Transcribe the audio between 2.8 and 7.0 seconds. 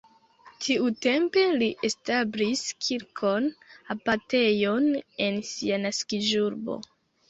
kirkon, abatejon en sia naskiĝurbo.